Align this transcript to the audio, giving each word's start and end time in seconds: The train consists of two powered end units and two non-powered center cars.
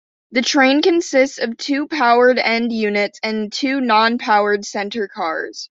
The 0.31 0.41
train 0.41 0.81
consists 0.81 1.37
of 1.37 1.55
two 1.57 1.87
powered 1.87 2.39
end 2.39 2.73
units 2.73 3.19
and 3.21 3.53
two 3.53 3.79
non-powered 3.79 4.65
center 4.65 5.07
cars. 5.07 5.69